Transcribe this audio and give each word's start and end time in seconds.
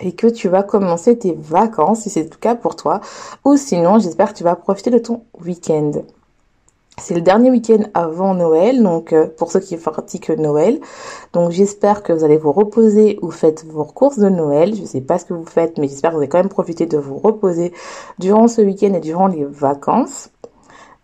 et 0.00 0.12
que 0.12 0.26
tu 0.26 0.48
vas 0.48 0.62
commencer 0.62 1.16
tes 1.16 1.32
vacances, 1.32 2.00
si 2.00 2.10
c'est 2.10 2.24
le 2.24 2.36
cas 2.36 2.54
pour 2.54 2.76
toi, 2.76 3.00
ou 3.44 3.56
sinon 3.56 3.98
j'espère 3.98 4.32
que 4.32 4.38
tu 4.38 4.44
vas 4.44 4.56
profiter 4.56 4.90
de 4.90 4.98
ton 4.98 5.22
week-end. 5.44 5.92
C'est 6.96 7.14
le 7.14 7.20
dernier 7.20 7.50
week-end 7.50 7.82
avant 7.94 8.34
Noël, 8.34 8.80
donc 8.80 9.12
euh, 9.12 9.26
pour 9.26 9.50
ceux 9.50 9.58
qui 9.58 9.76
pratiquent 9.76 10.30
Noël. 10.30 10.80
Donc 11.32 11.50
j'espère 11.50 12.04
que 12.04 12.12
vous 12.12 12.22
allez 12.22 12.36
vous 12.36 12.52
reposer 12.52 13.18
ou 13.20 13.32
faites 13.32 13.64
vos 13.66 13.84
courses 13.84 14.18
de 14.18 14.28
Noël. 14.28 14.76
Je 14.76 14.82
ne 14.82 14.86
sais 14.86 15.00
pas 15.00 15.18
ce 15.18 15.24
que 15.24 15.34
vous 15.34 15.44
faites, 15.44 15.76
mais 15.78 15.88
j'espère 15.88 16.10
que 16.10 16.16
vous 16.16 16.20
allez 16.20 16.28
quand 16.28 16.38
même 16.38 16.48
profiter 16.48 16.86
de 16.86 16.96
vous 16.96 17.18
reposer 17.18 17.72
durant 18.20 18.46
ce 18.46 18.62
week-end 18.62 18.94
et 18.94 19.00
durant 19.00 19.26
les 19.26 19.44
vacances. 19.44 20.30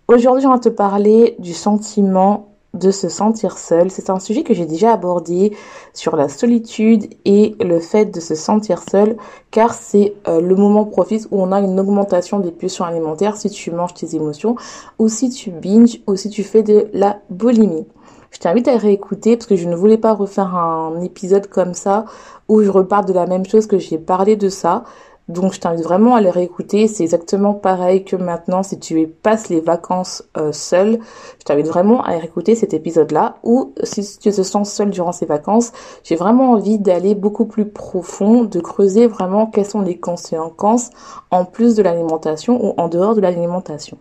Aujourd'hui, 0.06 0.46
on 0.46 0.52
va 0.52 0.60
te 0.60 0.68
parler 0.68 1.34
du 1.40 1.54
sentiment 1.54 2.49
de 2.74 2.90
se 2.90 3.08
sentir 3.08 3.58
seul. 3.58 3.90
C'est 3.90 4.10
un 4.10 4.20
sujet 4.20 4.42
que 4.42 4.54
j'ai 4.54 4.66
déjà 4.66 4.92
abordé 4.92 5.56
sur 5.92 6.16
la 6.16 6.28
solitude 6.28 7.08
et 7.24 7.56
le 7.60 7.80
fait 7.80 8.06
de 8.06 8.20
se 8.20 8.34
sentir 8.34 8.82
seul 8.88 9.16
car 9.50 9.74
c'est 9.74 10.14
euh, 10.28 10.40
le 10.40 10.54
moment 10.54 10.84
propice 10.84 11.26
où 11.30 11.42
on 11.42 11.52
a 11.52 11.60
une 11.60 11.78
augmentation 11.80 12.38
des 12.38 12.52
pulsions 12.52 12.84
alimentaires 12.84 13.36
si 13.36 13.50
tu 13.50 13.70
manges 13.70 13.94
tes 13.94 14.14
émotions 14.14 14.56
ou 14.98 15.08
si 15.08 15.30
tu 15.30 15.50
binges 15.50 16.00
ou 16.06 16.16
si 16.16 16.30
tu 16.30 16.44
fais 16.44 16.62
de 16.62 16.88
la 16.92 17.20
boulimie. 17.30 17.86
Je 18.30 18.38
t'invite 18.38 18.68
à 18.68 18.76
réécouter 18.76 19.36
parce 19.36 19.46
que 19.46 19.56
je 19.56 19.68
ne 19.68 19.74
voulais 19.74 19.98
pas 19.98 20.14
refaire 20.14 20.54
un 20.54 21.00
épisode 21.00 21.48
comme 21.48 21.74
ça 21.74 22.04
où 22.48 22.62
je 22.62 22.70
repars 22.70 23.04
de 23.04 23.12
la 23.12 23.26
même 23.26 23.44
chose 23.44 23.66
que 23.66 23.78
j'ai 23.78 23.98
parlé 23.98 24.36
de 24.36 24.48
ça. 24.48 24.84
Donc 25.30 25.54
je 25.54 25.60
t'invite 25.60 25.84
vraiment 25.84 26.14
à 26.14 26.20
les 26.20 26.30
réécouter. 26.30 26.88
C'est 26.88 27.04
exactement 27.04 27.54
pareil 27.54 28.04
que 28.04 28.16
maintenant 28.16 28.62
si 28.62 28.78
tu 28.78 29.06
passes 29.06 29.48
les 29.48 29.60
vacances 29.60 30.24
euh, 30.36 30.52
seul. 30.52 30.98
Je 31.38 31.44
t'invite 31.44 31.66
vraiment 31.66 32.02
à 32.02 32.10
réécouter 32.10 32.54
cet 32.54 32.74
épisode-là. 32.74 33.36
Ou 33.42 33.72
si 33.82 34.18
tu 34.18 34.30
te 34.30 34.42
sens 34.42 34.72
seul 34.72 34.90
durant 34.90 35.12
ces 35.12 35.26
vacances, 35.26 35.72
j'ai 36.02 36.16
vraiment 36.16 36.52
envie 36.52 36.78
d'aller 36.78 37.14
beaucoup 37.14 37.46
plus 37.46 37.66
profond, 37.66 38.44
de 38.44 38.60
creuser 38.60 39.06
vraiment 39.06 39.46
quelles 39.46 39.66
sont 39.66 39.82
les 39.82 39.98
conséquences 39.98 40.90
en 41.30 41.44
plus 41.44 41.76
de 41.76 41.82
l'alimentation 41.82 42.64
ou 42.64 42.74
en 42.76 42.88
dehors 42.88 43.14
de 43.14 43.20
l'alimentation. 43.20 43.98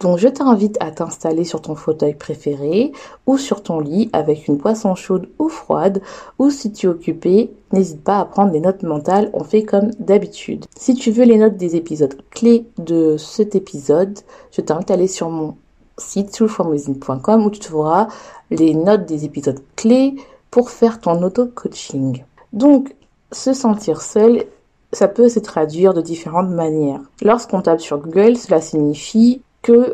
Donc 0.00 0.18
je 0.18 0.28
t'invite 0.28 0.76
à 0.80 0.90
t'installer 0.90 1.44
sur 1.44 1.62
ton 1.62 1.74
fauteuil 1.74 2.14
préféré 2.14 2.92
ou 3.26 3.38
sur 3.38 3.62
ton 3.62 3.80
lit 3.80 4.10
avec 4.12 4.48
une 4.48 4.58
poisson 4.58 4.94
chaude 4.94 5.28
ou 5.38 5.48
froide 5.48 6.00
ou 6.38 6.50
si 6.50 6.72
tu 6.72 6.86
es 6.86 6.88
occupé, 6.88 7.50
n'hésite 7.72 8.02
pas 8.02 8.18
à 8.18 8.24
prendre 8.24 8.52
des 8.52 8.60
notes 8.60 8.82
mentales, 8.82 9.30
on 9.32 9.44
fait 9.44 9.64
comme 9.64 9.90
d'habitude. 9.98 10.66
Si 10.76 10.94
tu 10.94 11.10
veux 11.10 11.24
les 11.24 11.38
notes 11.38 11.56
des 11.56 11.76
épisodes 11.76 12.16
clés 12.30 12.66
de 12.78 13.16
cet 13.16 13.54
épisode, 13.54 14.18
je 14.52 14.60
t'invite 14.60 14.90
à 14.90 14.94
aller 14.94 15.08
sur 15.08 15.30
mon 15.30 15.56
site 15.98 16.32
trueformusing.com 16.32 17.44
où 17.44 17.50
tu 17.50 17.60
trouveras 17.60 18.08
les 18.50 18.74
notes 18.74 19.06
des 19.06 19.24
épisodes 19.24 19.60
clés 19.76 20.14
pour 20.50 20.70
faire 20.70 21.00
ton 21.00 21.22
auto-coaching. 21.22 22.24
Donc, 22.52 22.94
se 23.32 23.52
sentir 23.52 24.00
seul, 24.00 24.44
ça 24.92 25.08
peut 25.08 25.28
se 25.28 25.38
traduire 25.38 25.92
de 25.92 26.00
différentes 26.00 26.48
manières. 26.48 27.00
Lorsqu'on 27.22 27.60
tape 27.60 27.80
sur 27.80 27.98
Google, 27.98 28.36
cela 28.36 28.60
signifie 28.60 29.42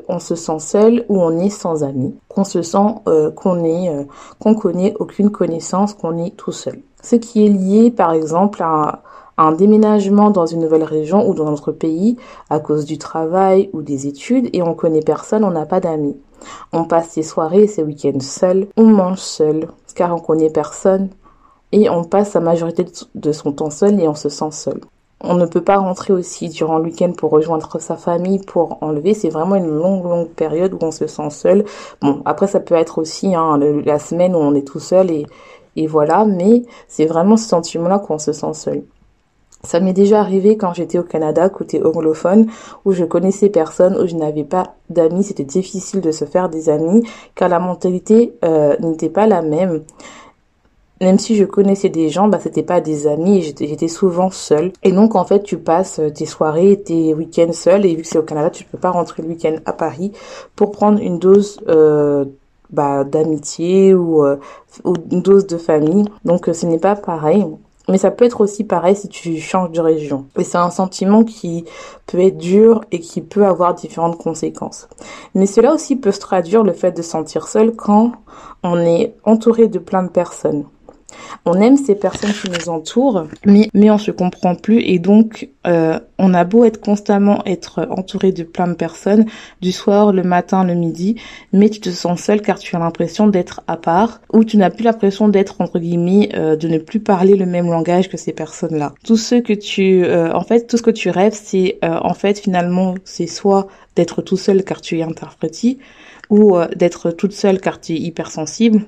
on 0.09 0.19
se 0.19 0.35
sent 0.35 0.59
seul 0.59 1.05
ou 1.09 1.21
on 1.21 1.39
est 1.39 1.51
sans 1.51 1.85
amis, 1.85 2.15
qu'on 2.29 2.45
se 2.45 2.63
sent 2.63 2.79
euh, 3.09 3.31
euh, 3.31 4.05
qu'on 4.39 4.55
connaît 4.55 4.95
aucune 4.99 5.31
connaissance, 5.31 5.95
qu'on 5.95 6.19
est 6.19 6.37
tout 6.37 6.53
seul. 6.53 6.81
Ce 7.03 7.17
qui 7.17 7.45
est 7.45 7.49
lié 7.49 7.91
par 7.91 8.13
exemple 8.13 8.63
à, 8.63 9.03
un 9.37 9.53
déménagement 9.53 10.31
dans 10.31 10.47
une 10.47 10.61
nouvelle 10.61 10.85
région 10.85 11.29
ou 11.29 11.35
dans 11.35 11.51
notre 11.51 11.73
pays 11.73 12.17
à 12.51 12.61
cause 12.61 12.85
du 12.85 12.99
travail 12.99 13.69
ou 13.73 13.83
des 13.83 14.07
études 14.07 14.49
et 14.53 14.63
on 14.63 14.75
connaît 14.75 15.01
personne, 15.01 15.45
on 15.45 15.51
n'a 15.51 15.67
pas 15.67 15.81
d'amis. 15.81 16.17
On 16.73 16.85
passe 16.85 17.09
ses 17.09 17.23
soirées 17.23 17.65
et 17.65 17.67
ses 17.67 17.83
week-ends 17.83 18.21
seuls, 18.21 18.69
on 18.77 18.85
mange 18.85 19.19
seul 19.19 19.69
car 19.97 20.15
on 20.15 20.21
connaît 20.21 20.51
personne 20.51 21.09
et 21.73 21.91
on 21.91 22.05
passe 22.05 22.35
la 22.35 22.41
majorité 22.41 22.87
de 23.15 23.33
son 23.33 23.53
temps 23.53 23.71
seul 23.71 23.99
et 24.01 24.07
on 24.07 24.15
se 24.15 24.29
sent 24.29 24.53
seul. 24.53 24.81
On 25.27 25.35
ne 25.35 25.47
peut 25.47 25.63
pas 25.63 25.79
rentrer 25.79 26.13
aussi 26.13 26.51
durant 26.51 26.79
le 26.79 26.85
week-end 26.85 27.13
pour 27.13 27.31
rejoindre 27.31 27.81
sa 27.81 27.97
famille, 27.97 28.41
pour 28.41 28.79
enlever. 28.83 29.15
C'est 29.15 29.31
vraiment 29.31 29.57
une 29.57 29.71
longue, 29.71 30.05
longue 30.05 30.29
période 30.29 30.75
où 30.75 30.79
on 30.83 30.91
se 30.91 31.07
sent 31.07 31.31
seul. 31.31 31.65
Bon, 32.03 32.21
après, 32.27 32.47
ça 32.47 32.61
peut 32.61 32.75
être 32.75 32.99
aussi 32.99 33.35
hein, 33.35 33.59
la 33.85 33.99
semaine 33.99 34.35
où 34.35 34.39
on 34.39 34.55
est 34.55 34.67
tout 34.67 34.81
seul 34.81 35.11
et, 35.11 35.27
et 35.77 35.87
voilà. 35.87 36.27
Mais 36.27 36.63
c'est 36.89 37.07
vraiment 37.07 37.39
ce 37.39 37.49
sentiment-là 37.49 38.01
qu'on 38.01 38.19
se 38.19 38.33
sent 38.33 38.53
seul. 38.53 38.83
Ça 39.63 39.81
m'est 39.81 39.95
déjà 39.95 40.21
arrivé 40.21 40.59
quand 40.59 40.75
j'étais 40.75 40.99
au 40.99 41.03
Canada, 41.03 41.49
côté 41.49 41.83
anglophone, 41.83 42.49
où 42.85 42.93
je 42.93 43.05
connaissais 43.05 43.49
personne, 43.49 43.97
où 43.97 44.07
je 44.07 44.15
n'avais 44.15 44.45
pas 44.45 44.75
d'amis. 44.91 45.25
C'était 45.25 45.45
difficile 45.45 46.03
de 46.03 46.13
se 46.13 46.27
faire 46.27 46.51
des 46.51 46.69
amis, 46.69 47.03
car 47.35 47.49
la 47.49 47.59
mentalité 47.59 48.35
euh, 48.45 48.77
n'était 48.81 49.09
pas 49.09 49.27
la 49.27 49.41
même 49.41 49.83
même 51.01 51.19
si 51.19 51.37
je 51.37 51.45
connaissais 51.45 51.89
des 51.89 52.09
gens, 52.09 52.29
bah 52.29 52.39
c'était 52.41 52.63
pas 52.63 52.81
des 52.81 53.07
amis, 53.07 53.43
j'étais 53.43 53.89
souvent 53.89 54.31
seule. 54.31 54.73
Et 54.83 54.93
donc 54.93 55.15
en 55.15 55.25
fait, 55.25 55.43
tu 55.43 55.59
passes 55.59 55.99
euh, 55.99 56.11
tes 56.11 56.27
soirées, 56.27 56.81
tes 56.81 57.15
week-ends 57.15 57.53
seul. 57.53 57.85
Et 57.85 57.95
vu 57.95 58.03
que 58.03 58.09
c'est 58.09 58.19
au 58.19 58.23
Canada, 58.23 58.51
tu 58.51 58.65
peux 58.65 58.79
pas 58.79 58.91
rentrer 58.91 59.23
le 59.23 59.29
week-end 59.29 59.57
à 59.67 59.73
Paris 59.73 60.13
pour 60.57 60.71
prendre 60.71 61.01
une 61.01 61.19
dose 61.19 61.61
euh, 61.69 62.25
bah, 62.71 63.05
d'amitié 63.05 63.95
ou, 63.95 64.25
euh, 64.25 64.37
ou, 64.85 64.95
une 65.11 65.23
dose 65.23 65.47
de 65.47 65.59
famille. 65.59 66.05
Donc 66.25 66.49
ce 66.53 66.67
n'est 66.67 66.79
pas 66.79 66.95
pareil. 66.97 67.45
Mais 67.87 67.99
ça 67.99 68.11
peut 68.11 68.25
être 68.25 68.41
aussi 68.41 68.65
pareil 68.65 68.97
si 68.97 69.09
tu 69.09 69.39
changes 69.39 69.71
de 69.71 69.81
région. 69.81 70.25
Et 70.39 70.45
c'est 70.45 70.57
un 70.57 70.71
sentiment 70.71 71.23
qui 71.23 71.67
peut 72.07 72.21
être 72.21 72.39
dur 72.39 72.81
et 72.93 72.99
qui 72.99 73.21
peut 73.21 73.45
avoir 73.45 73.75
différentes 73.75 74.17
conséquences. 74.17 74.89
Mais 75.35 75.45
cela 75.45 75.75
aussi 75.75 75.97
peut 75.97 76.13
se 76.13 76.21
traduire 76.21 76.63
le 76.63 76.73
fait 76.73 76.93
de 76.93 77.03
sentir 77.03 77.47
seul 77.47 77.73
quand 77.77 78.13
on 78.63 78.79
est 78.79 79.15
entouré 79.25 79.69
de 79.69 79.79
plein 79.79 80.03
de 80.03 80.09
personnes. 80.09 80.65
On 81.47 81.61
aime 81.61 81.77
ces 81.77 81.95
personnes 81.95 82.33
qui 82.33 82.51
nous 82.51 82.69
entourent, 82.69 83.27
mais, 83.45 83.69
mais 83.75 83.91
on 83.91 83.99
se 83.99 84.11
comprend 84.11 84.55
plus 84.55 84.81
et 84.81 84.99
donc 84.99 85.49
euh, 85.67 85.99
on 86.19 86.33
a 86.33 86.45
beau 86.45 86.65
être 86.65 86.81
constamment 86.81 87.43
être 87.45 87.87
entouré 87.91 88.33
de 88.33 88.43
plein 88.43 88.69
de 88.69 88.75
personnes, 88.75 89.27
du 89.61 89.73
soir, 89.73 90.13
le 90.13 90.23
matin, 90.23 90.65
le 90.65 90.75
midi, 90.75 91.17
mais 91.53 91.69
tu 91.69 91.81
te 91.81 91.91
sens 91.91 92.21
seul 92.21 92.41
car 92.41 92.59
tu 92.59 92.77
as 92.77 92.79
l'impression 92.79 93.27
d'être 93.27 93.63
à 93.67 93.77
part 93.77 94.21
ou 94.33 94.45
tu 94.45 94.57
n'as 94.57 94.71
plus 94.71 94.85
l'impression 94.85 95.29
d'être 95.29 95.61
entre 95.61 95.79
guillemets 95.79 96.31
euh, 96.35 96.57
de 96.57 96.69
ne 96.69 96.79
plus 96.79 97.01
parler 97.01 97.37
le 97.37 97.47
même 97.47 97.67
langage 97.67 98.09
que 98.09 98.17
ces 98.17 98.33
personnes-là. 98.33 98.95
Tout 99.05 99.17
ce 99.17 99.35
que 99.35 99.53
tu, 99.53 100.05
euh, 100.05 100.33
en 100.35 100.43
fait, 100.43 100.67
tout 100.67 100.77
ce 100.77 100.83
que 100.83 100.91
tu 100.91 101.11
rêves, 101.11 101.35
c'est 101.35 101.79
en 101.83 102.15
fait 102.15 102.39
finalement 102.39 102.95
c'est 103.05 103.27
soit 103.27 103.67
d'être 103.97 104.23
tout 104.23 104.37
seul 104.37 104.65
car 104.65 104.81
tu 104.81 104.99
es 104.99 105.03
interprété 105.03 105.79
ou 106.31 106.57
d'être 106.75 107.11
toute 107.11 107.33
seule 107.33 107.61
car 107.61 107.81
tu 107.81 107.93
es 107.93 107.97
hypersensible 107.97 108.87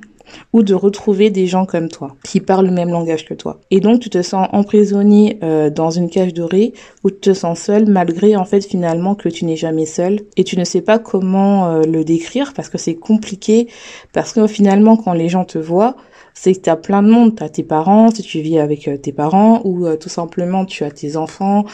ou 0.52 0.62
de 0.62 0.74
retrouver 0.74 1.30
des 1.30 1.46
gens 1.46 1.66
comme 1.66 1.88
toi 1.88 2.16
qui 2.24 2.40
parlent 2.40 2.66
le 2.66 2.72
même 2.72 2.90
langage 2.90 3.24
que 3.24 3.34
toi. 3.34 3.60
Et 3.70 3.80
donc 3.80 4.00
tu 4.00 4.10
te 4.10 4.22
sens 4.22 4.48
emprisonné 4.52 5.38
euh, 5.42 5.70
dans 5.70 5.90
une 5.90 6.10
cage 6.10 6.34
dorée 6.34 6.72
où 7.04 7.10
tu 7.10 7.18
te 7.18 7.34
sens 7.34 7.60
seul 7.60 7.86
malgré 7.86 8.36
en 8.36 8.44
fait 8.44 8.64
finalement 8.64 9.14
que 9.14 9.28
tu 9.28 9.44
n'es 9.44 9.56
jamais 9.56 9.86
seul. 9.86 10.20
Et 10.36 10.44
tu 10.44 10.58
ne 10.58 10.64
sais 10.64 10.80
pas 10.80 10.98
comment 10.98 11.66
euh, 11.66 11.82
le 11.82 12.04
décrire 12.04 12.52
parce 12.54 12.68
que 12.68 12.78
c'est 12.78 12.96
compliqué. 12.96 13.68
Parce 14.12 14.32
que 14.32 14.46
finalement 14.46 14.96
quand 14.96 15.12
les 15.12 15.28
gens 15.28 15.44
te 15.44 15.58
voient 15.58 15.96
c'est 16.38 16.54
que 16.54 16.70
tu 16.70 16.80
plein 16.82 17.02
de 17.02 17.08
monde, 17.08 17.34
tu 17.34 17.50
tes 17.50 17.62
parents, 17.62 18.10
si 18.10 18.22
tu 18.22 18.40
vis 18.40 18.58
avec 18.58 18.88
euh, 18.88 18.98
tes 18.98 19.12
parents 19.12 19.62
ou 19.64 19.88
tout 19.96 20.10
simplement 20.10 20.66
tu 20.66 20.84
as 20.84 20.90
tes 20.90 21.16
enfants, 21.16 21.64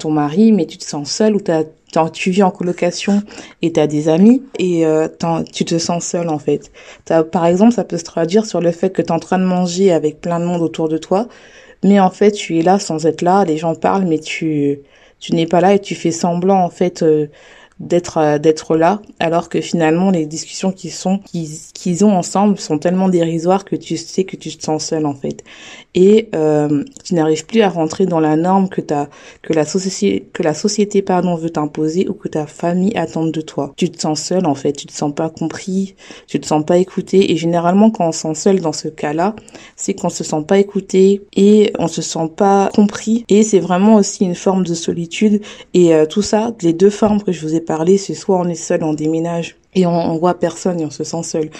ton 0.00 0.10
mari 0.10 0.52
mais 0.52 0.66
tu 0.66 0.76
te 0.76 0.84
sens 0.84 1.10
seul 1.10 1.34
ou 1.34 1.40
tu 1.40 1.50
tu 2.12 2.30
vis 2.30 2.42
en 2.42 2.50
colocation 2.50 3.22
et 3.60 3.72
tu 3.72 3.80
as 3.80 3.86
des 3.86 4.08
amis 4.08 4.42
et 4.58 4.86
euh, 4.86 5.08
tu 5.52 5.64
te 5.64 5.78
sens 5.78 6.04
seul 6.04 6.28
en 6.28 6.38
fait. 6.38 6.70
par 7.30 7.46
exemple, 7.46 7.72
ça 7.72 7.84
peut 7.84 7.98
se 7.98 8.04
traduire 8.04 8.46
sur 8.46 8.60
le 8.60 8.72
fait 8.72 8.90
que 8.90 9.02
tu 9.02 9.08
es 9.08 9.12
en 9.12 9.18
train 9.18 9.38
de 9.38 9.44
manger 9.44 9.92
avec 9.92 10.20
plein 10.20 10.40
de 10.40 10.44
monde 10.44 10.62
autour 10.62 10.88
de 10.88 10.98
toi, 10.98 11.28
mais 11.84 12.00
en 12.00 12.10
fait 12.10 12.32
tu 12.32 12.58
es 12.58 12.62
là 12.62 12.78
sans 12.78 13.06
être 13.06 13.22
là, 13.22 13.44
les 13.44 13.56
gens 13.56 13.74
parlent 13.74 14.06
mais 14.06 14.18
tu 14.18 14.80
tu 15.20 15.34
n'es 15.34 15.46
pas 15.46 15.60
là 15.60 15.74
et 15.74 15.78
tu 15.78 15.94
fais 15.94 16.10
semblant 16.10 16.64
en 16.64 16.70
fait 16.70 17.02
euh, 17.02 17.28
d'être 17.82 18.18
euh, 18.18 18.38
d'être 18.38 18.76
là 18.76 19.02
alors 19.18 19.48
que 19.48 19.60
finalement 19.60 20.10
les 20.10 20.24
discussions 20.24 20.72
qui 20.72 20.90
sont 20.90 21.18
qu'ils 21.26 22.04
ont 22.04 22.16
ensemble 22.16 22.58
sont 22.58 22.78
tellement 22.78 23.08
dérisoires 23.08 23.64
que 23.64 23.76
tu 23.76 23.96
sais 23.96 24.24
que 24.24 24.36
tu 24.36 24.56
te 24.56 24.62
sens 24.62 24.86
seul 24.86 25.04
en 25.04 25.14
fait. 25.14 25.42
Et 25.94 26.30
euh, 26.34 26.84
tu 27.04 27.14
n'arrives 27.14 27.44
plus 27.44 27.60
à 27.60 27.68
rentrer 27.68 28.06
dans 28.06 28.20
la 28.20 28.36
norme 28.36 28.68
que 28.68 28.80
ta 28.80 29.08
que 29.42 29.52
la 29.52 29.64
société 29.64 30.26
que 30.32 30.42
la 30.42 30.54
société 30.54 31.02
pardon 31.02 31.34
veut 31.34 31.50
t'imposer 31.50 32.08
ou 32.08 32.14
que 32.14 32.28
ta 32.28 32.46
famille 32.46 32.96
attend 32.96 33.26
de 33.26 33.40
toi. 33.40 33.74
Tu 33.76 33.90
te 33.90 34.00
sens 34.00 34.22
seul 34.22 34.46
en 34.46 34.54
fait. 34.54 34.72
Tu 34.72 34.86
te 34.86 34.92
sens 34.92 35.12
pas 35.12 35.28
compris. 35.28 35.96
Tu 36.28 36.40
te 36.40 36.46
sens 36.46 36.64
pas 36.64 36.78
écouté. 36.78 37.32
Et 37.32 37.36
généralement 37.36 37.90
quand 37.90 38.08
on 38.08 38.12
se 38.12 38.20
sent 38.20 38.34
seul 38.34 38.60
dans 38.60 38.72
ce 38.72 38.88
cas-là 38.88 39.34
c'est 39.74 39.94
qu'on 39.94 40.08
se 40.08 40.22
sent 40.22 40.44
pas 40.46 40.58
écouté 40.58 41.22
et 41.36 41.72
on 41.78 41.88
se 41.88 42.00
sent 42.00 42.30
pas 42.36 42.70
compris. 42.74 43.24
Et 43.28 43.42
c'est 43.42 43.60
vraiment 43.60 43.96
aussi 43.96 44.24
une 44.24 44.36
forme 44.36 44.64
de 44.64 44.74
solitude. 44.74 45.42
Et 45.74 45.94
euh, 45.94 46.06
tout 46.06 46.22
ça 46.22 46.54
les 46.62 46.72
deux 46.72 46.90
formes 46.90 47.20
que 47.22 47.32
je 47.32 47.40
vous 47.40 47.54
ai 47.54 47.60
parlé 47.60 47.71
c'est 47.98 48.14
soit 48.14 48.38
on 48.38 48.48
est 48.48 48.54
seul 48.54 48.82
on 48.84 48.94
déménage 48.94 49.56
et 49.74 49.86
on, 49.86 50.18
voit 50.18 50.38
personne 50.38 50.80
et 50.80 50.84
on 50.84 50.90
se 50.90 51.04
sent 51.04 51.22
seul, 51.22 51.50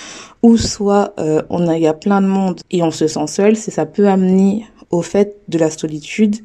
ou 0.42 0.56
soit 0.56 1.14
euh, 1.18 1.42
on 1.48 1.66
a 1.66 1.78
y 1.78 1.86
a 1.86 1.94
plein 1.94 2.20
de 2.20 2.26
monde 2.26 2.60
et 2.70 2.82
on 2.82 2.90
se 2.90 3.06
sent 3.06 3.26
seul, 3.26 3.56
c'est 3.56 3.70
ça 3.70 3.86
peut 3.86 4.08
amener 4.08 4.66
au 4.90 5.02
fait 5.02 5.38
de 5.48 5.58
la 5.58 5.70
solitude, 5.70 6.36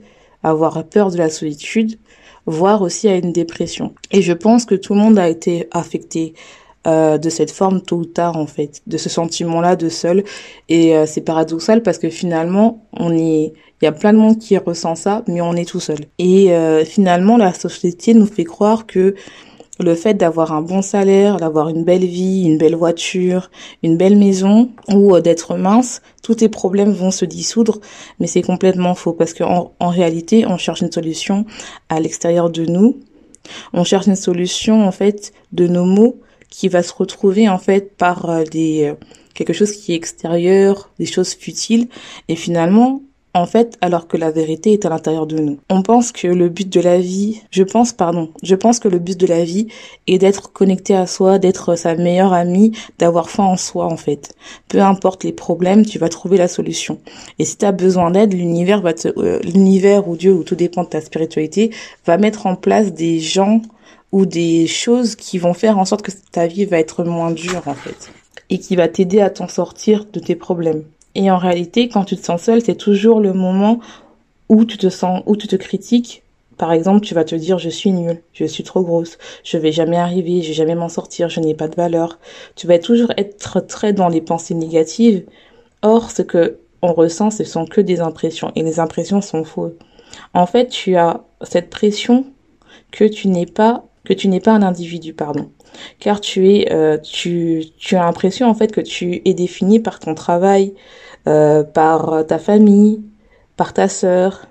avoir 0.44 0.84
peur 0.86 1.12
de 1.12 1.18
la 1.18 1.30
solitude, 1.30 2.00
voire 2.46 2.82
aussi 2.82 3.10
à 3.10 3.18
une 3.18 3.34
dépression. 3.34 3.94
Et 4.12 4.22
je 4.22 4.32
pense 4.32 4.66
que 4.66 4.76
tout 4.76 4.94
le 4.94 5.02
monde 5.02 5.20
a 5.20 5.28
été 5.28 5.68
affecté 5.72 6.34
euh, 6.88 7.18
de 7.18 7.30
cette 7.30 7.52
forme 7.52 7.82
tôt 7.82 7.98
ou 7.98 8.06
tard 8.06 8.38
en 8.38 8.48
fait, 8.48 8.82
de 8.88 8.98
ce 8.98 9.10
sentiment-là 9.10 9.76
de 9.76 9.90
seul. 9.90 10.24
Et 10.70 10.96
euh, 10.96 11.06
c'est 11.06 11.22
paradoxal 11.22 11.84
parce 11.84 11.98
que 11.98 12.10
finalement 12.10 12.86
on 12.94 13.14
est 13.14 13.54
il 13.82 13.86
y 13.86 13.88
a 13.88 13.92
plein 13.92 14.12
de 14.12 14.18
monde 14.18 14.40
qui 14.40 14.58
ressent 14.58 14.96
ça, 14.96 15.24
mais 15.28 15.40
on 15.40 15.54
est 15.54 15.70
tout 15.70 15.80
seul. 15.80 16.00
Et 16.18 16.52
finalement, 16.84 17.38
la 17.38 17.54
société 17.54 18.16
nous 18.16 18.26
fait 18.26 18.44
croire 18.44 18.88
que 18.88 19.14
le 19.80 19.96
fait 19.96 20.16
d'avoir 20.16 20.54
un 20.54 20.62
bon 20.62 20.82
salaire, 20.82 21.38
d'avoir 21.38 21.70
une 21.70 21.84
belle 21.84 22.06
vie, 22.06 22.44
une 22.46 22.58
belle 22.58 22.76
voiture, 22.76 23.52
une 23.84 23.98
belle 23.98 24.18
maison 24.18 24.70
ou 24.90 25.16
euh, 25.16 25.22
d'être 25.22 25.56
mince, 25.56 26.02
tous 26.24 26.36
tes 26.36 26.50
problèmes 26.50 26.92
vont 26.92 27.12
se 27.12 27.26
dissoudre, 27.26 27.80
mais 28.20 28.28
c'est 28.28 28.42
complètement 28.42 28.96
faux 28.96 29.14
parce 29.14 29.34
qu'en 29.34 29.74
en, 29.80 29.90
réalité, 29.90 30.46
on 30.46 30.58
cherche 30.58 30.82
une 30.82 30.92
solution 30.92 31.46
à 31.90 32.00
l'extérieur 32.00 32.50
de 32.50 32.66
nous. 32.66 33.00
On 33.74 33.84
cherche 33.84 34.08
une 34.08 34.16
solution 34.16 34.86
en 34.86 34.92
fait 34.92 35.32
de 35.52 35.68
nos 35.68 35.86
mots 35.86 36.20
qui 36.50 36.68
va 36.68 36.84
se 36.84 36.94
retrouver 36.94 37.48
en 37.50 37.58
fait 37.58 37.96
par 37.96 38.30
euh, 38.30 38.44
des 38.44 38.86
euh, 38.86 38.94
quelque 39.34 39.54
chose 39.54 39.72
qui 39.72 39.94
est 39.94 39.96
extérieur, 39.96 40.90
des 40.98 41.06
choses 41.06 41.34
futiles 41.34 41.88
et 42.28 42.36
finalement 42.36 43.04
en 43.38 43.46
fait, 43.46 43.78
alors 43.82 44.08
que 44.08 44.18
la 44.18 44.32
vérité 44.32 44.74
est 44.74 44.86
à 44.86 44.90
l'intérieur 44.90 45.28
de 45.28 45.38
nous. 45.38 45.60
On 45.70 45.82
pense 45.82 46.12
que 46.12 46.28
le 46.28 46.50
but 46.50 46.68
de 46.68 46.82
la 46.82 47.00
vie, 47.00 47.42
je 47.52 47.64
pense, 47.64 47.94
pardon, 47.94 48.30
je 48.44 48.56
pense 48.56 48.80
que 48.80 48.88
le 48.88 49.00
but 49.00 49.18
de 49.18 49.28
la 49.28 49.44
vie 49.44 49.68
est 50.08 50.18
d'être 50.18 50.52
connecté 50.52 50.96
à 50.96 51.08
soi, 51.08 51.40
d'être 51.40 51.76
sa 51.76 51.96
meilleure 51.96 52.34
amie, 52.34 52.72
d'avoir 53.00 53.30
foi 53.30 53.46
en 53.46 53.58
soi, 53.58 53.86
en 53.86 53.98
fait. 53.98 54.36
Peu 54.68 54.82
importe 54.82 55.24
les 55.24 55.32
problèmes, 55.32 55.86
tu 55.86 56.00
vas 56.00 56.10
trouver 56.10 56.38
la 56.38 56.48
solution. 56.48 57.00
Et 57.40 57.46
si 57.46 57.58
tu 57.58 57.66
as 57.66 57.72
besoin 57.72 58.12
d'aide, 58.12 58.34
l'univers 58.34 58.82
va 58.82 58.94
te, 58.94 59.08
euh, 59.18 59.40
l'univers 59.44 60.08
ou 60.08 60.18
Dieu, 60.18 60.34
ou 60.34 60.44
tout 60.44 60.56
dépend 60.56 60.84
de 60.84 60.90
ta 60.90 61.02
spiritualité, 61.02 61.72
va 62.06 62.18
mettre 62.18 62.46
en 62.48 62.56
place 62.56 62.94
des 62.94 63.20
gens 63.20 63.62
ou 64.12 64.26
des 64.26 64.68
choses 64.68 65.16
qui 65.16 65.38
vont 65.38 65.54
faire 65.54 65.78
en 65.78 65.86
sorte 65.86 66.02
que 66.02 66.12
ta 66.32 66.48
vie 66.48 66.66
va 66.66 66.80
être 66.80 67.04
moins 67.04 67.32
dure, 67.32 67.68
en 67.68 67.76
fait. 67.76 68.12
Et 68.50 68.60
qui 68.60 68.76
va 68.76 68.88
t'aider 68.88 69.20
à 69.20 69.30
t'en 69.30 69.48
sortir 69.48 70.06
de 70.12 70.20
tes 70.20 70.36
problèmes. 70.36 70.84
Et 71.18 71.32
en 71.32 71.38
réalité, 71.38 71.90
quand 71.90 72.06
tu 72.06 72.16
te 72.16 72.24
sens 72.24 72.44
seul, 72.44 72.62
c'est 72.62 72.76
toujours 72.76 73.20
le 73.20 73.34
moment 73.34 73.80
où 74.50 74.66
tu 74.66 74.78
te 74.78 74.88
sens, 74.88 75.24
où 75.26 75.36
tu 75.36 75.48
te 75.48 75.56
critiques. 75.56 76.22
Par 76.58 76.72
exemple, 76.72 77.02
tu 77.02 77.16
vas 77.16 77.24
te 77.24 77.34
dire 77.34 77.58
je 77.58 77.70
suis 77.70 77.92
nulle, 77.92 78.22
je 78.34 78.46
suis 78.46 78.64
trop 78.64 78.84
grosse, 78.84 79.18
je 79.44 79.58
vais 79.58 79.72
jamais 79.72 79.98
arriver, 79.98 80.44
je 80.44 80.50
vais 80.50 80.54
jamais 80.54 80.76
m'en 80.76 80.90
sortir, 80.90 81.28
je 81.28 81.40
n'ai 81.40 81.56
pas 81.56 81.68
de 81.68 81.76
valeur. 81.76 82.20
Tu 82.56 82.68
vas 82.68 82.78
toujours 82.78 83.12
être 83.18 83.62
très 83.62 83.94
dans 83.94 84.10
les 84.10 84.22
pensées 84.22 84.54
négatives. 84.54 85.26
Or, 85.82 86.12
ce 86.12 86.22
que 86.22 86.60
on 86.84 86.94
ressent, 86.94 87.32
ce 87.32 87.44
sont 87.44 87.66
que 87.66 87.82
des 87.82 88.00
impressions 88.00 88.52
et 88.56 88.62
les 88.62 88.80
impressions 88.80 89.22
sont 89.22 89.44
fausses. 89.44 89.74
En 90.36 90.46
fait, 90.46 90.68
tu 90.68 90.98
as 90.98 91.24
cette 91.42 91.72
pression 91.72 92.28
que 92.92 93.06
tu 93.06 93.28
n'es 93.28 93.48
pas 93.48 93.86
que 94.06 94.14
tu 94.14 94.28
n'es 94.28 94.40
pas 94.40 94.54
un 94.54 94.62
individu, 94.62 95.14
pardon 95.14 95.50
car 96.00 96.22
tu 96.22 96.50
es, 96.50 96.72
euh, 96.72 96.98
tu, 96.98 97.64
tu 97.78 97.96
as 97.96 98.04
l'impression 98.04 98.48
en 98.48 98.54
fait 98.54 98.72
que 98.72 98.82
tu 98.82 99.22
es 99.26 99.34
défini 99.34 99.80
par 99.80 100.00
ton 100.00 100.16
travail, 100.16 100.74
euh, 101.28 101.64
par 101.64 102.26
ta 102.26 102.40
famille, 102.40 103.04
par 103.56 103.74
ta 103.74 103.88
sœur, 103.88 104.48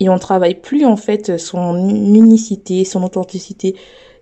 et 0.00 0.08
on 0.08 0.18
travaille 0.18 0.56
plus 0.56 0.84
en 0.84 0.96
fait 0.96 1.38
son 1.38 1.76
unicité, 1.88 2.84
son 2.84 3.02
authenticité, 3.02 3.76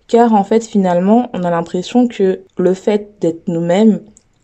car 0.08 0.35
en 0.35 0.44
fait 0.44 0.67
finalement 0.67 1.31
on 1.32 1.44
a 1.44 1.50
l'impression 1.50 2.08
que 2.08 2.41
le 2.58 2.75
fait 2.75 3.14
d'être 3.20 3.49
nous-mêmes, 3.49 4.00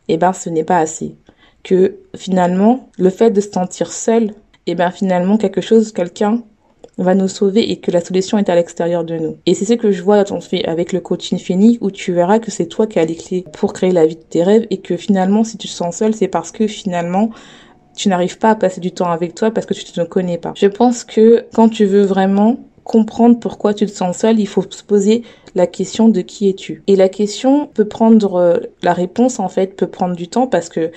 eh 0.08 0.16
ben 0.16 0.32
ce 0.32 0.48
n'est 0.48 0.64
pas 0.64 0.78
assez, 0.78 1.16
que 1.62 1.98
finalement 2.14 2.88
le 2.98 3.10
fait 3.10 3.30
de 3.30 3.40
se 3.40 3.50
sentir 3.50 3.92
seul, 3.92 4.32
eh 4.66 4.74
ben 4.74 4.90
finalement 4.90 5.36
quelque 5.36 5.60
chose, 5.60 5.92
quelqu'un 5.92 6.42
va 6.98 7.14
nous 7.14 7.28
sauver 7.28 7.70
et 7.70 7.76
que 7.76 7.90
la 7.90 8.00
solution 8.00 8.38
est 8.38 8.48
à 8.48 8.54
l'extérieur 8.54 9.04
de 9.04 9.16
nous. 9.16 9.36
Et 9.46 9.54
c'est 9.54 9.64
ce 9.64 9.74
que 9.74 9.92
je 9.92 10.02
vois 10.02 10.24
avec 10.64 10.92
le 10.92 11.00
coaching 11.00 11.38
fini 11.38 11.78
où 11.80 11.90
tu 11.90 12.12
verras 12.12 12.38
que 12.38 12.50
c'est 12.50 12.66
toi 12.66 12.86
qui 12.86 12.98
as 12.98 13.04
les 13.04 13.16
clés 13.16 13.44
pour 13.52 13.72
créer 13.72 13.92
la 13.92 14.06
vie 14.06 14.16
de 14.16 14.22
tes 14.22 14.42
rêves 14.42 14.66
et 14.70 14.78
que 14.78 14.96
finalement 14.96 15.44
si 15.44 15.58
tu 15.58 15.68
te 15.68 15.72
sens 15.72 15.96
seul 15.96 16.14
c'est 16.14 16.28
parce 16.28 16.50
que 16.50 16.66
finalement 16.66 17.30
tu 17.96 18.08
n'arrives 18.08 18.38
pas 18.38 18.50
à 18.50 18.54
passer 18.54 18.80
du 18.80 18.92
temps 18.92 19.10
avec 19.10 19.34
toi 19.34 19.50
parce 19.50 19.66
que 19.66 19.74
tu 19.74 19.98
ne 19.98 20.04
te 20.04 20.08
connais 20.08 20.38
pas. 20.38 20.52
Je 20.56 20.66
pense 20.66 21.04
que 21.04 21.44
quand 21.54 21.68
tu 21.68 21.86
veux 21.86 22.02
vraiment 22.02 22.58
comprendre 22.84 23.38
pourquoi 23.40 23.74
tu 23.74 23.84
te 23.86 23.90
sens 23.90 24.18
seul, 24.18 24.38
il 24.38 24.46
faut 24.46 24.64
se 24.70 24.84
poser 24.84 25.22
la 25.56 25.66
question 25.66 26.08
de 26.08 26.20
qui 26.20 26.48
es-tu. 26.48 26.84
Et 26.86 26.94
la 26.94 27.08
question 27.08 27.66
peut 27.66 27.86
prendre, 27.86 28.36
euh, 28.36 28.58
la 28.82 28.92
réponse 28.92 29.40
en 29.40 29.48
fait 29.48 29.74
peut 29.74 29.88
prendre 29.88 30.14
du 30.14 30.28
temps 30.28 30.46
parce 30.46 30.68
que 30.68 30.92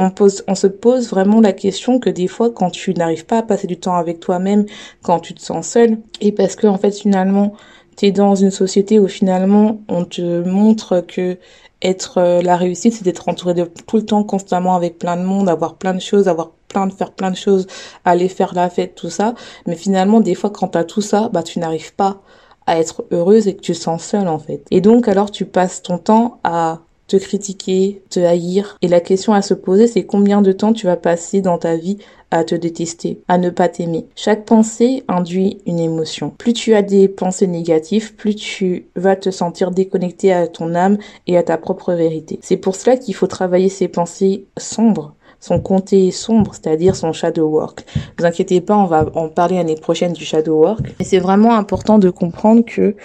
on, 0.00 0.54
se 0.54 0.66
pose 0.66 1.10
vraiment 1.10 1.40
la 1.40 1.52
question 1.52 1.98
que 1.98 2.10
des 2.10 2.28
fois, 2.28 2.50
quand 2.50 2.70
tu 2.70 2.94
n'arrives 2.94 3.26
pas 3.26 3.38
à 3.38 3.42
passer 3.42 3.66
du 3.66 3.78
temps 3.78 3.96
avec 3.96 4.20
toi-même, 4.20 4.66
quand 5.02 5.20
tu 5.20 5.34
te 5.34 5.40
sens 5.40 5.68
seul, 5.68 5.98
et 6.20 6.32
parce 6.32 6.56
que 6.56 6.66
en 6.66 6.78
fait 6.78 6.92
finalement, 6.92 7.54
tu 7.96 8.06
es 8.06 8.12
dans 8.12 8.34
une 8.34 8.50
société 8.50 8.98
où 8.98 9.08
finalement 9.08 9.80
on 9.88 10.04
te 10.04 10.46
montre 10.48 11.00
que 11.00 11.38
être 11.82 12.18
euh, 12.18 12.42
la 12.42 12.56
réussite, 12.56 12.94
c'est 12.94 13.04
d'être 13.04 13.28
entouré 13.28 13.54
de 13.54 13.64
tout 13.86 13.96
le 13.96 14.04
temps 14.04 14.24
constamment 14.24 14.74
avec 14.74 14.98
plein 14.98 15.16
de 15.16 15.22
monde, 15.22 15.48
avoir 15.48 15.76
plein 15.76 15.94
de 15.94 16.00
choses, 16.00 16.28
avoir 16.28 16.50
plein 16.68 16.86
de 16.86 16.92
faire 16.92 17.12
plein 17.12 17.30
de 17.30 17.36
choses, 17.36 17.66
aller 18.04 18.28
faire 18.28 18.54
la 18.54 18.68
fête, 18.68 18.94
tout 18.94 19.10
ça. 19.10 19.34
Mais 19.66 19.76
finalement, 19.76 20.20
des 20.20 20.34
fois, 20.34 20.50
quand 20.50 20.68
tu 20.68 20.78
as 20.78 20.84
tout 20.84 21.00
ça, 21.00 21.28
bah 21.32 21.42
tu 21.42 21.58
n'arrives 21.60 21.94
pas 21.94 22.20
à 22.66 22.78
être 22.78 23.04
heureuse 23.10 23.48
et 23.48 23.56
que 23.56 23.62
tu 23.62 23.74
sens 23.74 24.04
seule 24.04 24.28
en 24.28 24.38
fait. 24.38 24.64
Et 24.70 24.80
donc 24.80 25.08
alors 25.08 25.30
tu 25.30 25.46
passes 25.46 25.82
ton 25.82 25.98
temps 25.98 26.38
à 26.44 26.80
te 27.08 27.16
critiquer, 27.16 28.02
te 28.10 28.20
haïr. 28.20 28.78
Et 28.82 28.88
la 28.88 29.00
question 29.00 29.32
à 29.32 29.42
se 29.42 29.54
poser, 29.54 29.88
c'est 29.88 30.04
combien 30.04 30.42
de 30.42 30.52
temps 30.52 30.72
tu 30.72 30.86
vas 30.86 30.96
passer 30.96 31.40
dans 31.40 31.58
ta 31.58 31.76
vie 31.76 31.98
à 32.30 32.44
te 32.44 32.54
détester, 32.54 33.22
à 33.26 33.38
ne 33.38 33.50
pas 33.50 33.68
t'aimer. 33.68 34.06
Chaque 34.14 34.44
pensée 34.44 35.02
induit 35.08 35.58
une 35.66 35.78
émotion. 35.78 36.30
Plus 36.36 36.52
tu 36.52 36.74
as 36.74 36.82
des 36.82 37.08
pensées 37.08 37.46
négatives, 37.46 38.14
plus 38.14 38.34
tu 38.36 38.86
vas 38.96 39.16
te 39.16 39.30
sentir 39.30 39.70
déconnecté 39.70 40.32
à 40.32 40.46
ton 40.46 40.74
âme 40.74 40.98
et 41.26 41.38
à 41.38 41.42
ta 41.42 41.56
propre 41.56 41.94
vérité. 41.94 42.38
C'est 42.42 42.58
pour 42.58 42.76
cela 42.76 42.96
qu'il 42.96 43.14
faut 43.14 43.26
travailler 43.26 43.70
ces 43.70 43.88
pensées 43.88 44.44
sombres 44.58 45.14
son 45.40 45.60
comté 45.60 46.10
sombre, 46.10 46.54
c'est-à-dire 46.54 46.96
son 46.96 47.12
shadow 47.12 47.46
work. 47.46 47.84
Ne 47.96 48.00
vous 48.18 48.26
inquiétez 48.26 48.60
pas, 48.60 48.76
on 48.76 48.86
va 48.86 49.06
en 49.14 49.28
parler 49.28 49.56
l'année 49.56 49.76
prochaine 49.76 50.12
du 50.12 50.24
shadow 50.24 50.60
work. 50.60 50.94
Et 51.00 51.04
c'est 51.04 51.18
vraiment 51.18 51.54
important 51.54 51.98
de 51.98 52.10
comprendre 52.10 52.64
que 52.64 52.96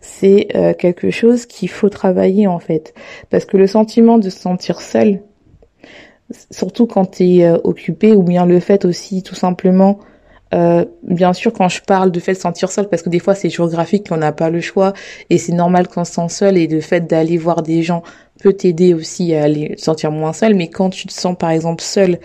c'est 0.00 0.48
euh, 0.54 0.74
quelque 0.74 1.10
chose 1.10 1.46
qu'il 1.46 1.68
faut 1.68 1.88
travailler 1.88 2.46
en 2.46 2.58
fait. 2.58 2.94
Parce 3.30 3.44
que 3.44 3.56
le 3.56 3.66
sentiment 3.66 4.18
de 4.18 4.30
se 4.30 4.38
sentir 4.38 4.80
seul, 4.80 5.22
surtout 6.50 6.86
quand 6.86 7.12
tu 7.12 7.24
es 7.24 7.44
euh, 7.44 7.58
occupé, 7.64 8.12
ou 8.12 8.22
bien 8.22 8.46
le 8.46 8.60
fait 8.60 8.84
aussi 8.84 9.22
tout 9.22 9.34
simplement 9.34 9.98
euh, 10.54 10.84
bien 11.02 11.32
sûr, 11.32 11.52
quand 11.52 11.68
je 11.68 11.80
parle 11.80 12.10
de 12.10 12.20
fait 12.20 12.34
de 12.34 12.38
sentir 12.38 12.70
seul, 12.70 12.88
parce 12.88 13.02
que 13.02 13.08
des 13.08 13.18
fois 13.18 13.34
c'est 13.34 13.48
géographique, 13.48 14.08
qu'on 14.08 14.18
n'a 14.18 14.32
pas 14.32 14.50
le 14.50 14.60
choix, 14.60 14.92
et 15.30 15.38
c'est 15.38 15.52
normal 15.52 15.88
qu'on 15.88 16.04
se 16.04 16.12
sent 16.12 16.28
seul, 16.28 16.58
et 16.58 16.66
le 16.66 16.80
fait 16.80 17.06
d'aller 17.06 17.38
voir 17.38 17.62
des 17.62 17.82
gens 17.82 18.02
peut 18.42 18.52
t'aider 18.52 18.94
aussi 18.94 19.34
à 19.34 19.44
aller 19.44 19.74
sentir 19.78 20.10
moins 20.10 20.32
seul, 20.32 20.54
mais 20.54 20.68
quand 20.68 20.90
tu 20.90 21.06
te 21.06 21.12
sens 21.12 21.36
par 21.38 21.50
exemple 21.50 21.82
seul 21.82 22.18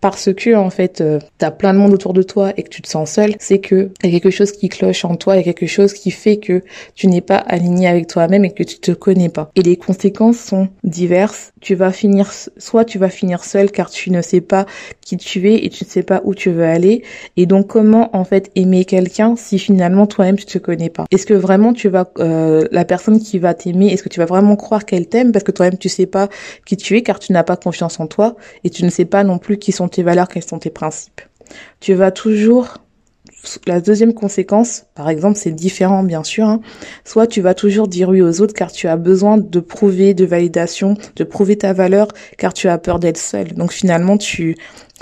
parce 0.00 0.32
que 0.32 0.54
en 0.54 0.70
fait 0.70 1.00
euh, 1.00 1.18
t'as 1.38 1.50
plein 1.50 1.74
de 1.74 1.78
monde 1.78 1.92
autour 1.92 2.12
de 2.12 2.22
toi 2.22 2.52
et 2.56 2.62
que 2.62 2.68
tu 2.68 2.82
te 2.82 2.88
sens 2.88 3.10
seul, 3.10 3.34
c'est 3.38 3.58
que 3.58 3.90
y 4.02 4.08
a 4.08 4.10
quelque 4.10 4.30
chose 4.30 4.52
qui 4.52 4.68
cloche 4.68 5.04
en 5.04 5.16
toi, 5.16 5.34
il 5.34 5.38
y 5.38 5.40
a 5.40 5.44
quelque 5.44 5.66
chose 5.66 5.92
qui 5.92 6.10
fait 6.10 6.38
que 6.38 6.62
tu 6.94 7.06
n'es 7.06 7.20
pas 7.20 7.36
aligné 7.36 7.86
avec 7.86 8.06
toi-même 8.06 8.44
et 8.44 8.50
que 8.50 8.62
tu 8.62 8.78
te 8.78 8.92
connais 8.92 9.28
pas. 9.28 9.50
Et 9.56 9.62
les 9.62 9.76
conséquences 9.76 10.38
sont 10.38 10.68
diverses. 10.84 11.52
Tu 11.60 11.74
vas 11.74 11.92
finir 11.92 12.30
soit 12.56 12.84
tu 12.84 12.98
vas 12.98 13.10
finir 13.10 13.44
seul 13.44 13.70
car 13.70 13.90
tu 13.90 14.10
ne 14.10 14.22
sais 14.22 14.40
pas 14.40 14.66
qui 15.00 15.16
tu 15.16 15.50
es 15.50 15.64
et 15.64 15.68
tu 15.68 15.84
ne 15.84 15.88
sais 15.88 16.02
pas 16.02 16.22
où 16.24 16.34
tu 16.34 16.50
veux 16.50 16.64
aller 16.64 17.02
et 17.36 17.46
donc 17.46 17.66
comment 17.66 18.14
en 18.16 18.24
fait 18.24 18.50
aimer 18.54 18.84
quelqu'un 18.84 19.34
si 19.36 19.58
finalement 19.58 20.06
toi-même 20.06 20.36
tu 20.36 20.46
te 20.46 20.58
connais 20.58 20.90
pas? 20.90 21.04
Est-ce 21.10 21.26
que 21.26 21.34
vraiment 21.34 21.72
tu 21.72 21.88
vas 21.88 22.10
euh, 22.18 22.66
la 22.70 22.84
personne 22.84 23.20
qui 23.20 23.38
va 23.38 23.54
t'aimer, 23.54 23.92
est-ce 23.92 24.02
que 24.02 24.08
tu 24.08 24.20
vas 24.20 24.26
vraiment 24.26 24.56
croire 24.56 24.86
qu'elle 24.86 25.08
t'aime 25.08 25.32
parce 25.32 25.44
que 25.44 25.52
toi-même 25.52 25.78
tu 25.78 25.88
sais 25.88 26.06
pas 26.06 26.28
qui 26.64 26.76
tu 26.76 26.96
es 26.96 27.02
car 27.02 27.18
tu 27.18 27.32
n'as 27.32 27.42
pas 27.42 27.56
confiance 27.56 28.00
en 28.00 28.06
toi 28.06 28.36
et 28.64 28.70
tu 28.70 28.84
ne 28.84 28.90
sais 28.90 29.04
pas 29.04 29.24
non 29.24 29.38
plus 29.38 29.58
qui 29.58 29.72
sont 29.72 29.89
tes 29.90 30.02
valeurs, 30.02 30.28
quels 30.28 30.44
sont 30.44 30.58
tes 30.58 30.70
principes. 30.70 31.20
Tu 31.80 31.94
vas 31.94 32.10
toujours 32.10 32.78
la 33.66 33.80
deuxième 33.80 34.12
conséquence, 34.12 34.84
par 34.94 35.08
exemple, 35.08 35.38
c'est 35.38 35.50
différent 35.52 36.02
bien 36.02 36.24
sûr. 36.24 36.46
Hein. 36.46 36.60
Soit 37.04 37.26
tu 37.26 37.40
vas 37.40 37.54
toujours 37.54 37.88
dire 37.88 38.10
oui 38.10 38.20
aux 38.20 38.40
autres 38.40 38.54
car 38.54 38.70
tu 38.70 38.86
as 38.86 38.96
besoin 38.96 39.38
de 39.38 39.60
prouver, 39.60 40.14
de 40.14 40.24
validation, 40.24 40.96
de 41.16 41.24
prouver 41.24 41.56
ta 41.56 41.72
valeur 41.72 42.08
car 42.36 42.52
tu 42.52 42.68
as 42.68 42.78
peur 42.78 42.98
d'être 42.98 43.18
seul. 43.18 43.54
Donc 43.54 43.72
finalement, 43.72 44.18
tu 44.18 44.56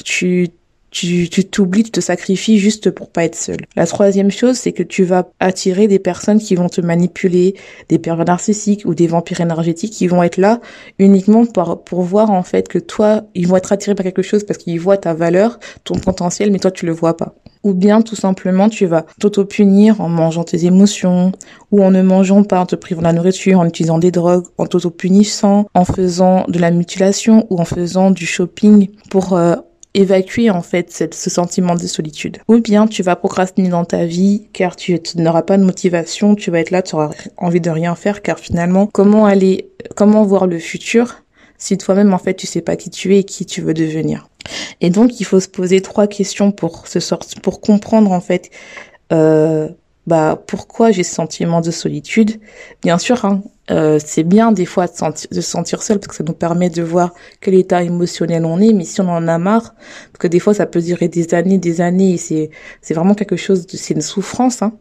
tu 0.05 0.49
tu 0.91 1.29
t'oublies, 1.29 1.85
tu 1.85 1.91
te 1.91 2.01
sacrifies 2.01 2.59
juste 2.59 2.91
pour 2.91 3.11
pas 3.11 3.25
être 3.25 3.37
seul. 3.37 3.59
La 3.77 3.87
troisième 3.87 4.31
chose, 4.31 4.57
c'est 4.57 4.73
que 4.73 4.83
tu 4.83 5.05
vas 5.05 5.29
attirer 5.41 5.87
des 5.89 5.99
personnes 5.99 6.39
qui 6.39 6.55
vont 6.55 6.69
te 6.69 6.81
manipuler, 6.81 7.55
des 7.89 7.99
pervers 7.99 8.27
narcissiques 8.27 8.83
ou 8.85 8.95
des 8.95 9.07
vampires 9.07 9.41
énergétiques 9.41 9.93
qui 9.93 10.07
vont 10.07 10.23
être 10.23 10.39
là 10.39 10.61
uniquement 10.99 11.45
pour, 11.47 11.85
pour 11.85 12.03
voir 12.03 12.31
en 12.31 12.43
fait 12.43 12.69
que 12.69 12.79
toi, 12.79 13.23
ils 13.35 13.47
vont 13.47 13.57
être 13.57 13.73
attirés 13.73 13.95
par 13.95 14.05
quelque 14.05 14.23
chose 14.23 14.45
parce 14.45 14.59
qu'ils 14.59 14.81
voient 14.81 14.97
ta 14.97 15.15
valeur, 15.15 15.59
ton 15.85 15.95
potentiel, 15.95 16.51
mais 16.51 16.59
toi 16.59 16.71
tu 16.71 16.87
le 16.87 16.93
vois 16.93 17.17
pas. 17.17 17.35
Ou 17.65 17.75
bien 17.75 18.03
tout 18.03 18.17
simplement 18.17 18.69
tu 18.69 18.87
vas 18.87 19.05
t'auto-punir 19.21 20.01
en 20.01 20.09
mangeant 20.09 20.45
tes 20.45 20.65
émotions, 20.65 21.33
ou 21.71 21.83
en 21.83 21.91
ne 21.91 22.03
mangeant 22.03 22.45
pas, 22.45 22.61
en 22.61 22.67
te 22.67 22.77
privant 22.77 23.01
de 23.01 23.07
la 23.07 23.13
nourriture, 23.13 23.61
en 23.61 23.67
utilisant 23.67 23.99
des 23.99 24.11
drogues, 24.11 24.47
en 24.57 24.67
t'auto-punissant, 24.67 25.67
en 25.75 25.85
faisant 25.85 26.45
de 26.49 26.59
la 26.59 26.71
mutilation 26.71 27.47
ou 27.51 27.59
en 27.59 27.65
faisant 27.65 28.11
du 28.11 28.27
shopping 28.27 28.89
pour 29.11 29.35
euh, 29.35 29.57
évacuer 29.99 30.49
en 30.51 30.63
fait 30.63 31.11
ce 31.13 31.31
sentiment 31.31 31.75
de 31.75 31.87
solitude. 31.87 32.39
Ou 32.49 32.61
bien 32.61 32.87
tu 32.87 33.03
vas 33.03 33.17
procrastiner 33.17 33.69
dans 33.69 33.85
ta 33.85 34.05
vie 34.05 34.49
car 34.53 34.77
tu, 34.77 34.99
n'auras 35.17 35.43
pas 35.43 35.59
de 35.59 35.65
motivation, 35.65 36.35
tu 36.35 36.51
vas 36.51 36.61
être 36.61 36.71
là, 36.71 36.83
tu 36.83 36.95
auras 36.95 37.11
envie 37.37 37.61
de 37.61 37.71
rien 37.71 37.95
faire 37.95 38.23
car 38.23 38.39
finalement 38.39 38.87
comment 38.87 39.27
aller, 39.27 39.71
comment 39.97 40.25
voir 40.25 40.47
le 40.47 40.59
futur 40.59 41.25
si 41.61 41.77
toi-même 41.77 42.15
en 42.15 42.19
fait 42.19 42.35
tu 42.35 42.47
sais 42.47 42.61
pas 42.61 42.77
qui 42.77 42.91
tu 42.91 43.15
es 43.17 43.21
et 43.21 43.25
qui 43.25 43.45
tu 43.45 43.61
veux 43.61 43.75
devenir? 43.75 44.29
Et 44.81 44.91
donc 44.91 45.19
il 45.21 45.25
faut 45.25 45.41
se 45.41 45.49
poser 45.49 45.81
trois 45.81 46.07
questions 46.07 46.53
pour 46.53 46.87
se 46.87 47.01
sortir, 47.01 47.41
pour 47.43 47.61
comprendre 47.61 48.13
en 48.13 48.21
fait 48.21 48.51
euh, 49.13 49.69
bah 50.09 50.43
pourquoi 50.47 50.91
j'ai 50.91 51.03
ce 51.03 51.15
sentiment 51.15 51.61
de 51.61 51.71
solitude? 51.71 52.41
Bien 52.83 52.97
sûr, 52.97 53.27
hein, 53.27 53.43
euh, 53.71 53.99
c'est 54.03 54.23
bien 54.23 54.53
des 54.53 54.65
fois 54.65 54.87
de, 54.87 54.95
sentir, 54.95 55.29
de 55.31 55.41
se 55.43 55.51
sentir 55.51 55.83
seul 55.83 55.99
parce 55.99 56.09
que 56.09 56.15
ça 56.15 56.25
nous 56.25 56.33
permet 56.33 56.71
de 56.71 56.83
voir 56.83 57.13
quel 57.43 57.55
état 57.55 57.83
émotionnel 57.83 58.47
on 58.47 58.59
est. 58.59 58.73
Mais 58.73 58.85
si 58.85 59.03
on 59.03 59.09
en 59.11 59.29
a 59.29 59.37
marre, 59.37 59.75
parce 60.13 60.21
que 60.21 60.27
des 60.27 60.41
fois 60.41 60.55
ça 60.55 60.65
peut 60.65 60.81
durer 60.81 61.09
des 61.09 61.35
années, 61.35 61.59
des 61.59 61.83
années, 61.83 62.15
et 62.15 62.17
c'est 62.17 62.51
c'est 62.81 62.95
vraiment 62.95 63.15
quelque 63.15 63.37
chose, 63.37 63.67
c'est 63.69 63.95
une 63.95 64.01
souffrance. 64.01 64.63
Hein. 64.63 64.73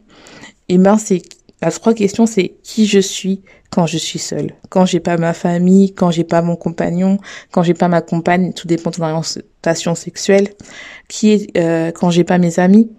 Et 0.70 0.78
ben 0.78 0.96
c'est 0.96 1.20
la 1.60 1.70
trois 1.70 1.92
question, 1.92 2.24
c'est 2.24 2.54
qui 2.62 2.86
je 2.86 2.98
suis 2.98 3.42
quand 3.68 3.86
je 3.86 3.98
suis 3.98 4.18
seule, 4.18 4.54
quand 4.70 4.86
j'ai 4.86 5.00
pas 5.00 5.18
ma 5.18 5.34
famille, 5.34 5.92
quand 5.92 6.10
j'ai 6.10 6.24
pas 6.24 6.40
mon 6.40 6.56
compagnon, 6.56 7.18
quand 7.50 7.62
j'ai 7.62 7.74
pas 7.74 7.88
ma 7.88 8.00
compagne, 8.00 8.54
tout 8.54 8.66
dépend 8.66 8.90
de 8.90 8.96
ton 8.96 9.02
orientation 9.02 9.94
sexuelle, 9.94 10.48
qui 11.06 11.32
est 11.32 11.58
euh, 11.58 11.92
quand 11.92 12.10
j'ai 12.10 12.24
pas 12.24 12.38
mes 12.38 12.58
amis, 12.58 12.90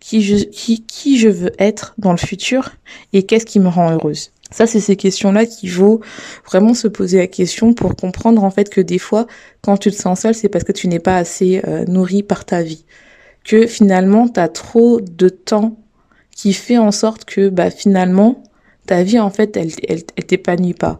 qui 0.00 0.22
je 0.22 0.36
qui 0.36 0.84
qui 0.84 1.18
je 1.18 1.28
veux 1.28 1.52
être 1.58 1.94
dans 1.98 2.12
le 2.12 2.18
futur 2.18 2.70
et 3.12 3.24
qu'est-ce 3.24 3.46
qui 3.46 3.60
me 3.60 3.68
rend 3.68 3.90
heureuse? 3.90 4.30
Ça, 4.50 4.66
c'est 4.66 4.80
ces 4.80 4.96
questions-là 4.96 5.44
qu'il 5.44 5.70
faut 5.70 6.00
vraiment 6.46 6.72
se 6.72 6.88
poser 6.88 7.18
la 7.18 7.26
question 7.26 7.74
pour 7.74 7.96
comprendre 7.96 8.42
en 8.42 8.50
fait 8.50 8.70
que 8.70 8.80
des 8.80 8.98
fois, 8.98 9.26
quand 9.60 9.76
tu 9.76 9.90
te 9.90 9.96
sens 9.96 10.20
seul, 10.20 10.34
c'est 10.34 10.48
parce 10.48 10.64
que 10.64 10.72
tu 10.72 10.88
n'es 10.88 11.00
pas 11.00 11.16
assez 11.16 11.60
euh, 11.66 11.84
nourri 11.84 12.22
par 12.22 12.44
ta 12.46 12.62
vie. 12.62 12.84
Que 13.44 13.66
finalement, 13.66 14.28
tu 14.28 14.40
as 14.40 14.48
trop 14.48 15.00
de 15.00 15.28
temps 15.28 15.76
qui 16.34 16.52
fait 16.54 16.78
en 16.78 16.92
sorte 16.92 17.24
que 17.24 17.48
bah, 17.50 17.70
finalement, 17.70 18.42
ta 18.86 19.02
vie, 19.02 19.18
en 19.18 19.30
fait, 19.30 19.56
elle, 19.56 19.70
elle, 19.86 20.02
elle 20.16 20.24
t'épanouit 20.24 20.74
pas. 20.74 20.98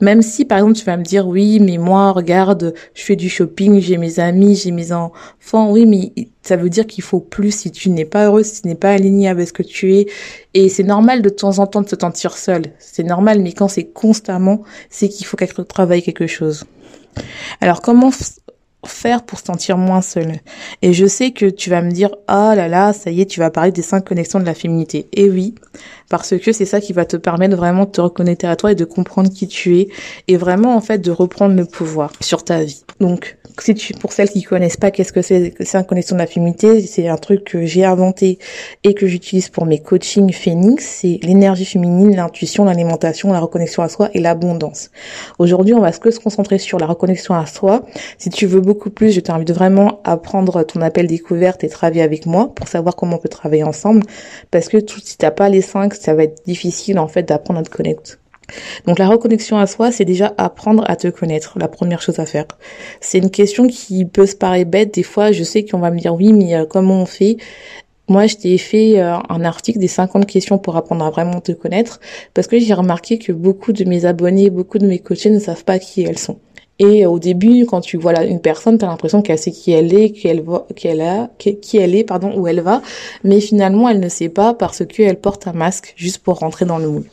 Même 0.00 0.22
si, 0.22 0.44
par 0.44 0.58
exemple, 0.58 0.78
tu 0.78 0.84
vas 0.84 0.96
me 0.96 1.02
dire, 1.02 1.26
oui, 1.26 1.60
mais 1.60 1.78
moi, 1.78 2.12
regarde, 2.12 2.74
je 2.94 3.02
fais 3.02 3.16
du 3.16 3.28
shopping, 3.28 3.80
j'ai 3.80 3.98
mes 3.98 4.18
amis, 4.18 4.56
j'ai 4.56 4.70
mes 4.70 4.92
enfants. 4.92 5.70
Oui, 5.70 5.86
mais 5.86 6.12
ça 6.42 6.56
veut 6.56 6.70
dire 6.70 6.86
qu'il 6.86 7.04
faut 7.04 7.20
plus 7.20 7.50
si 7.50 7.70
tu 7.70 7.90
n'es 7.90 8.04
pas 8.04 8.26
heureux, 8.26 8.42
si 8.42 8.62
tu 8.62 8.68
n'es 8.68 8.74
pas 8.74 8.92
aligné 8.92 9.28
avec 9.28 9.48
ce 9.48 9.52
que 9.52 9.62
tu 9.62 9.94
es. 9.94 10.06
Et 10.54 10.68
c'est 10.68 10.82
normal 10.82 11.22
de 11.22 11.28
temps 11.28 11.58
en 11.58 11.66
temps 11.66 11.82
de 11.82 11.88
se 11.88 11.96
sentir 12.00 12.36
seul. 12.36 12.62
C'est 12.78 13.02
normal, 13.02 13.40
mais 13.40 13.52
quand 13.52 13.68
c'est 13.68 13.84
constamment, 13.84 14.62
c'est 14.88 15.08
qu'il 15.08 15.26
faut 15.26 15.36
travailler 15.36 16.02
quelque 16.02 16.26
chose. 16.26 16.64
Alors, 17.60 17.82
comment 17.82 18.10
faire 18.86 19.24
pour 19.24 19.38
se 19.38 19.44
sentir 19.44 19.76
moins 19.76 20.00
seul? 20.00 20.40
Et 20.80 20.92
je 20.92 21.06
sais 21.06 21.32
que 21.32 21.46
tu 21.46 21.68
vas 21.68 21.82
me 21.82 21.90
dire, 21.90 22.10
ah 22.26 22.54
là 22.54 22.68
là, 22.68 22.92
ça 22.92 23.10
y 23.10 23.20
est, 23.20 23.26
tu 23.26 23.40
vas 23.40 23.50
parler 23.50 23.72
des 23.72 23.82
cinq 23.82 24.06
connexions 24.06 24.40
de 24.40 24.46
la 24.46 24.54
féminité. 24.54 25.08
Et 25.12 25.28
oui, 25.28 25.54
parce 26.10 26.36
que 26.36 26.52
c'est 26.52 26.66
ça 26.66 26.80
qui 26.80 26.92
va 26.92 27.06
te 27.06 27.16
permettre 27.16 27.56
vraiment 27.56 27.86
de 27.86 27.90
te 27.90 28.00
reconnecter 28.02 28.46
à 28.46 28.56
toi 28.56 28.72
et 28.72 28.74
de 28.74 28.84
comprendre 28.84 29.30
qui 29.30 29.48
tu 29.48 29.78
es 29.78 29.88
et 30.28 30.36
vraiment 30.36 30.76
en 30.76 30.82
fait 30.82 30.98
de 30.98 31.10
reprendre 31.10 31.54
le 31.54 31.64
pouvoir 31.64 32.12
sur 32.20 32.44
ta 32.44 32.62
vie. 32.62 32.84
Donc 33.00 33.38
si 33.58 33.74
tu, 33.74 33.92
pour 33.94 34.12
celles 34.12 34.28
qui 34.28 34.42
connaissent 34.42 34.76
pas 34.76 34.90
qu'est-ce 34.90 35.12
que 35.12 35.22
c'est 35.22 35.54
c'est 35.60 35.78
une 35.78 35.84
connexion 35.84 36.18
féminité, 36.26 36.80
c'est 36.82 37.08
un 37.08 37.16
truc 37.16 37.44
que 37.44 37.64
j'ai 37.64 37.84
inventé 37.84 38.38
et 38.84 38.94
que 38.94 39.06
j'utilise 39.06 39.48
pour 39.48 39.66
mes 39.66 39.78
coachings 39.78 40.32
Phoenix, 40.32 40.84
c'est 40.84 41.18
l'énergie 41.22 41.64
féminine, 41.64 42.16
l'intuition, 42.16 42.64
l'alimentation, 42.64 43.32
la 43.32 43.40
reconnexion 43.40 43.82
à 43.82 43.88
soi 43.88 44.10
et 44.12 44.20
l'abondance. 44.20 44.90
Aujourd'hui, 45.38 45.74
on 45.74 45.80
va 45.80 45.92
se 45.92 46.00
concentrer 46.00 46.58
sur 46.58 46.78
la 46.78 46.86
reconnexion 46.86 47.34
à 47.34 47.46
soi. 47.46 47.82
Si 48.18 48.30
tu 48.30 48.46
veux 48.46 48.60
beaucoup 48.60 48.90
plus, 48.90 49.12
je 49.12 49.20
t'invite 49.20 49.52
vraiment 49.52 50.00
à 50.04 50.16
prendre 50.16 50.62
ton 50.64 50.80
appel 50.80 51.06
découverte 51.06 51.62
et 51.64 51.68
travailler 51.68 52.02
avec 52.02 52.26
moi 52.26 52.52
pour 52.54 52.68
savoir 52.68 52.96
comment 52.96 53.16
on 53.16 53.18
peut 53.18 53.28
travailler 53.28 53.64
ensemble 53.64 54.02
parce 54.50 54.68
que 54.68 54.78
tout, 54.78 55.00
si 55.02 55.16
t'as 55.16 55.30
pas 55.30 55.48
les 55.48 55.62
cinq, 55.62 55.94
ça 56.00 56.14
va 56.14 56.24
être 56.24 56.44
difficile 56.46 56.98
en 56.98 57.08
fait 57.08 57.22
d'apprendre 57.22 57.60
à 57.60 57.62
te 57.62 57.70
connecter. 57.70 58.14
Donc 58.86 58.98
la 58.98 59.08
reconnexion 59.08 59.58
à 59.58 59.66
soi, 59.66 59.92
c'est 59.92 60.04
déjà 60.04 60.34
apprendre 60.36 60.84
à 60.88 60.96
te 60.96 61.08
connaître, 61.08 61.58
la 61.58 61.68
première 61.68 62.02
chose 62.02 62.18
à 62.18 62.26
faire. 62.26 62.46
C'est 63.00 63.18
une 63.18 63.30
question 63.30 63.68
qui 63.68 64.04
peut 64.04 64.26
se 64.26 64.34
paraître 64.34 64.70
bête, 64.70 64.94
des 64.94 65.02
fois 65.02 65.30
je 65.32 65.44
sais 65.44 65.64
qu'on 65.64 65.78
va 65.78 65.90
me 65.90 65.98
dire 65.98 66.14
oui 66.14 66.32
mais 66.32 66.54
euh, 66.56 66.64
comment 66.66 67.02
on 67.02 67.06
fait? 67.06 67.36
Moi, 68.08 68.26
je 68.26 68.34
t'ai 68.34 68.58
fait 68.58 68.98
euh, 68.98 69.14
un 69.28 69.44
article 69.44 69.78
des 69.78 69.86
50 69.86 70.26
questions 70.26 70.58
pour 70.58 70.76
apprendre 70.76 71.04
à 71.04 71.10
vraiment 71.10 71.40
te 71.40 71.52
connaître 71.52 72.00
parce 72.34 72.48
que 72.48 72.58
j'ai 72.58 72.74
remarqué 72.74 73.18
que 73.18 73.30
beaucoup 73.30 73.72
de 73.72 73.84
mes 73.84 74.04
abonnés, 74.04 74.50
beaucoup 74.50 74.78
de 74.78 74.86
mes 74.88 74.98
coachés 74.98 75.30
ne 75.30 75.38
savent 75.38 75.62
pas 75.62 75.78
qui 75.78 76.02
elles 76.02 76.18
sont. 76.18 76.40
Et 76.80 77.04
au 77.04 77.18
début, 77.18 77.66
quand 77.66 77.82
tu 77.82 77.98
vois 77.98 78.24
une 78.24 78.40
personne, 78.40 78.78
tu 78.78 78.86
as 78.86 78.88
l'impression 78.88 79.20
qu'elle 79.20 79.38
sait 79.38 79.52
qui 79.52 79.70
elle 79.70 79.94
est, 79.94 80.12
qu'elle 80.12 80.40
va, 80.40 80.66
qu'elle 80.74 81.02
a, 81.02 81.28
qui 81.38 81.76
elle 81.76 81.94
est, 81.94 82.04
pardon, 82.04 82.32
où 82.34 82.48
elle 82.48 82.60
va, 82.62 82.80
mais 83.22 83.38
finalement, 83.40 83.86
elle 83.90 84.00
ne 84.00 84.08
sait 84.08 84.30
pas 84.30 84.54
parce 84.54 84.86
qu'elle 84.86 85.20
porte 85.20 85.46
un 85.46 85.52
masque 85.52 85.92
juste 85.96 86.18
pour 86.18 86.38
rentrer 86.38 86.64
dans 86.64 86.78
le 86.78 86.88
moule. 86.88 87.04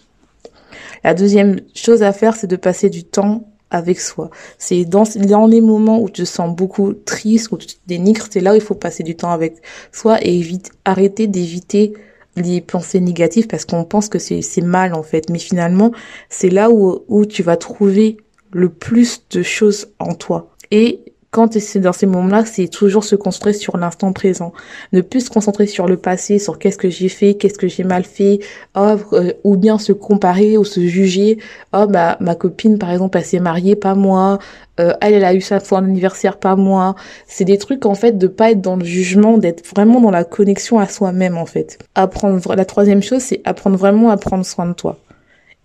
La 1.03 1.13
deuxième 1.13 1.59
chose 1.75 2.01
à 2.01 2.13
faire, 2.13 2.37
c'est 2.37 2.47
de 2.47 2.55
passer 2.55 2.89
du 2.89 3.03
temps 3.03 3.43
avec 3.69 3.99
soi. 3.99 4.29
C'est 4.57 4.85
dans, 4.85 5.03
dans 5.27 5.47
les 5.47 5.59
moments 5.59 5.99
où 6.01 6.09
tu 6.09 6.21
te 6.21 6.27
sens 6.27 6.55
beaucoup 6.55 6.93
triste, 6.93 7.51
où 7.51 7.57
tu 7.57 7.67
te 7.67 7.73
dénigres, 7.87 8.27
c'est 8.29 8.39
là 8.39 8.53
où 8.53 8.55
il 8.55 8.61
faut 8.61 8.73
passer 8.73 9.03
du 9.03 9.17
temps 9.17 9.31
avec 9.31 9.57
soi 9.91 10.17
et 10.21 10.33
évite, 10.33 10.71
arrêter 10.85 11.27
d'éviter 11.27 11.91
les 12.37 12.61
pensées 12.61 13.01
négatives 13.01 13.47
parce 13.47 13.65
qu'on 13.65 13.83
pense 13.83 14.07
que 14.07 14.19
c'est, 14.19 14.41
c'est 14.41 14.61
mal 14.61 14.93
en 14.93 15.03
fait. 15.03 15.29
Mais 15.29 15.39
finalement, 15.39 15.91
c'est 16.29 16.49
là 16.49 16.71
où, 16.71 17.03
où 17.09 17.25
tu 17.25 17.43
vas 17.43 17.57
trouver 17.57 18.17
le 18.51 18.69
plus 18.69 19.23
de 19.29 19.43
choses 19.43 19.87
en 19.99 20.13
toi. 20.13 20.49
Et 20.71 21.01
quand 21.29 21.59
c'est 21.59 21.79
dans 21.79 21.93
ces 21.93 22.05
moments-là, 22.05 22.45
c'est 22.45 22.67
toujours 22.67 23.03
se 23.03 23.15
concentrer 23.15 23.53
sur 23.53 23.77
l'instant 23.77 24.13
présent. 24.13 24.53
Ne 24.93 25.01
plus 25.01 25.25
se 25.25 25.29
concentrer 25.29 25.67
sur 25.67 25.87
le 25.87 25.97
passé, 25.97 26.39
sur 26.39 26.57
qu'est-ce 26.57 26.77
que 26.77 26.89
j'ai 26.89 27.09
fait, 27.09 27.33
qu'est-ce 27.33 27.59
que 27.59 27.67
j'ai 27.67 27.83
mal 27.83 28.03
fait, 28.05 28.39
oh, 28.75 28.95
euh, 29.13 29.33
ou 29.43 29.57
bien 29.57 29.77
se 29.77 29.91
comparer 29.91 30.57
ou 30.57 30.63
se 30.63 30.79
juger. 30.79 31.37
Oh, 31.73 31.85
bah, 31.87 32.17
ma 32.21 32.35
copine, 32.35 32.79
par 32.79 32.91
exemple, 32.91 33.17
elle 33.17 33.25
s'est 33.25 33.39
mariée, 33.39 33.75
pas 33.75 33.93
moi. 33.93 34.39
Euh, 34.79 34.93
elle, 35.01 35.15
elle 35.15 35.25
a 35.25 35.33
eu 35.33 35.41
sa 35.41 35.59
fois 35.59 35.79
anniversaire, 35.79 36.37
pas 36.37 36.55
moi. 36.55 36.95
C'est 37.27 37.45
des 37.45 37.57
trucs, 37.57 37.85
en 37.85 37.95
fait, 37.95 38.17
de 38.17 38.27
pas 38.27 38.51
être 38.51 38.61
dans 38.61 38.77
le 38.77 38.85
jugement, 38.85 39.37
d'être 39.37 39.63
vraiment 39.67 39.99
dans 39.99 40.11
la 40.11 40.23
connexion 40.23 40.79
à 40.79 40.87
soi-même, 40.87 41.37
en 41.37 41.45
fait. 41.45 41.77
Apprendre, 41.93 42.55
la 42.55 42.65
troisième 42.65 43.03
chose, 43.03 43.21
c'est 43.21 43.41
apprendre 43.43 43.77
vraiment 43.77 44.09
à 44.09 44.17
prendre 44.17 44.45
soin 44.45 44.65
de 44.65 44.73
toi. 44.73 44.97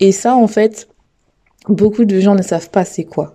Et 0.01 0.11
ça, 0.11 0.35
en 0.35 0.49
fait, 0.49 0.89
beaucoup 1.69 2.05
de 2.05 2.21
gens 2.21 2.35
ne 2.35 2.43
savent 2.43 2.71
pas 2.71 2.85
c'est 2.85 3.05
quoi. 3.05 3.35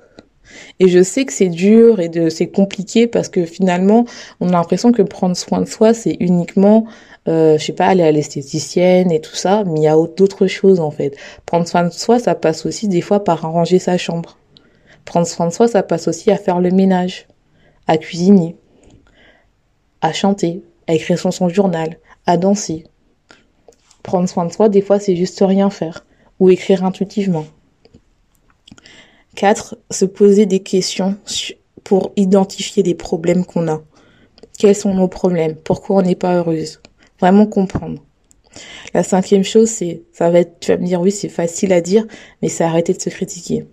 Et 0.80 0.88
je 0.88 1.04
sais 1.04 1.26
que 1.26 1.34
c'est 1.34 1.50
dur 1.50 2.00
et 2.00 2.08
de 2.08 2.30
c'est 2.30 2.48
compliqué 2.48 3.06
parce 3.06 3.28
que 3.28 3.46
finalement, 3.46 4.06
on 4.40 4.50
a 4.50 4.54
l'impression 4.54 4.92
que 4.92 5.02
prendre 5.02 5.36
soin 5.36 5.60
de 5.60 5.68
soi, 5.68 5.94
c'est 5.94 6.16
uniquement 6.20 6.88
euh, 7.28 7.58
je 7.58 7.66
sais 7.66 7.74
pas, 7.74 7.88
aller 7.88 8.04
à 8.04 8.12
l'esthéticienne 8.12 9.12
et 9.12 9.20
tout 9.20 9.36
ça, 9.36 9.64
mais 9.66 9.82
il 9.82 9.84
y 9.84 9.88
a 9.88 9.96
d'autres 10.16 10.48
choses 10.48 10.80
en 10.80 10.92
fait. 10.92 11.18
Prendre 11.46 11.68
soin 11.68 11.84
de 11.84 11.92
soi, 11.92 12.20
ça 12.20 12.36
passe 12.36 12.66
aussi 12.66 12.88
des 12.88 13.02
fois 13.02 13.24
par 13.24 13.44
arranger 13.44 13.80
sa 13.80 13.98
chambre. 13.98 14.38
Prendre 15.04 15.28
soin 15.28 15.48
de 15.48 15.54
soi, 15.54 15.68
ça 15.68 15.84
passe 15.84 16.08
aussi 16.08 16.32
à 16.32 16.38
faire 16.38 16.62
le 16.62 16.72
ménage, 16.72 17.28
à 17.86 17.98
cuisiner, 17.98 18.56
à 20.02 20.14
chanter, 20.14 20.64
à 20.88 20.94
écrire 20.94 21.20
son, 21.20 21.32
son 21.32 21.50
journal, 21.50 21.98
à 22.26 22.38
danser. 22.38 22.86
Prendre 24.04 24.30
soin 24.30 24.46
de 24.46 24.54
soi, 24.54 24.70
des 24.70 24.82
fois, 24.82 25.00
c'est 25.00 25.18
juste 25.18 25.44
rien 25.46 25.70
faire 25.70 26.06
ou 26.40 26.50
écrire 26.50 26.86
intuitivement. 26.86 27.46
4. 29.38 29.78
Se 29.92 30.04
poser 30.04 30.46
des 30.46 30.60
questions 30.60 31.16
pour 31.84 32.12
identifier 32.18 32.84
les 32.84 32.96
problèmes 32.96 33.46
qu'on 33.46 33.68
a. 33.70 33.82
Quels 34.58 34.76
sont 34.76 34.94
nos 34.94 35.08
problèmes? 35.08 35.56
Pourquoi 35.56 35.98
on 35.98 36.02
n'est 36.02 36.16
pas 36.16 36.36
heureuse? 36.36 36.82
Vraiment 37.20 37.46
comprendre. 37.46 38.04
La 38.96 39.04
cinquième 39.04 39.44
chose, 39.44 39.70
c'est, 39.70 40.02
ça 40.12 40.32
va 40.32 40.40
être, 40.40 40.60
tu 40.60 40.72
vas 40.72 40.78
me 40.78 40.86
dire, 40.86 41.00
oui, 41.00 41.12
c'est 41.12 41.30
facile 41.30 41.72
à 41.72 41.82
dire, 41.82 42.08
mais 42.42 42.50
c'est 42.50 42.64
arrêter 42.64 42.94
de 42.94 43.00
se 43.00 43.12
critiquer. 43.12 43.66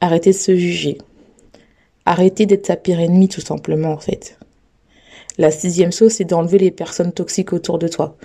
Arrêter 0.00 0.30
de 0.30 0.36
se 0.36 0.54
juger. 0.54 0.98
Arrêter 2.04 2.44
d'être 2.44 2.66
sa 2.66 2.76
pire 2.76 3.00
ennemie, 3.00 3.28
tout 3.28 3.40
simplement, 3.40 3.92
en 3.92 3.98
fait. 3.98 4.38
La 5.38 5.50
sixième 5.50 5.92
chose, 5.92 6.12
c'est 6.12 6.24
d'enlever 6.24 6.58
les 6.58 6.70
personnes 6.70 7.12
toxiques 7.12 7.54
autour 7.54 7.78
de 7.78 7.88
toi. 7.88 8.18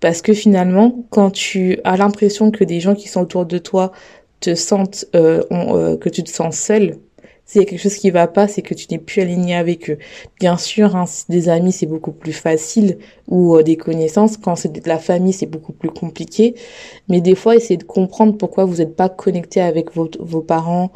Parce 0.00 0.22
que 0.22 0.32
finalement, 0.32 1.04
quand 1.10 1.30
tu 1.30 1.78
as 1.84 1.98
l'impression 1.98 2.50
que 2.50 2.64
des 2.64 2.80
gens 2.80 2.94
qui 2.94 3.08
sont 3.08 3.20
autour 3.20 3.44
de 3.44 3.58
toi 3.58 3.92
te 4.40 4.54
sentent, 4.54 5.06
euh, 5.14 5.42
euh, 5.50 5.96
que 5.96 6.08
tu 6.08 6.22
te 6.22 6.30
sens 6.30 6.56
seul, 6.56 6.98
s'il 7.46 7.60
y 7.60 7.64
a 7.64 7.68
quelque 7.68 7.80
chose 7.80 7.94
qui 7.94 8.10
va 8.10 8.26
pas, 8.26 8.48
c'est 8.48 8.60
que 8.60 8.74
tu 8.74 8.88
n'es 8.90 8.98
plus 8.98 9.22
aligné 9.22 9.54
avec 9.54 9.88
eux. 9.88 9.98
Bien 10.40 10.56
sûr, 10.56 10.96
hein, 10.96 11.04
des 11.28 11.48
amis, 11.48 11.70
c'est 11.70 11.86
beaucoup 11.86 12.10
plus 12.10 12.32
facile, 12.32 12.98
ou 13.28 13.54
euh, 13.56 13.62
des 13.62 13.76
connaissances. 13.76 14.36
Quand 14.36 14.56
c'est 14.56 14.72
de 14.72 14.88
la 14.88 14.98
famille, 14.98 15.32
c'est 15.32 15.46
beaucoup 15.46 15.72
plus 15.72 15.90
compliqué. 15.90 16.56
Mais 17.08 17.20
des 17.20 17.36
fois, 17.36 17.54
essayez 17.54 17.76
de 17.76 17.84
comprendre 17.84 18.36
pourquoi 18.36 18.64
vous 18.64 18.78
n'êtes 18.78 18.96
pas 18.96 19.08
connecté 19.08 19.60
avec 19.60 19.94
vos, 19.94 20.10
vos 20.18 20.42
parents, 20.42 20.90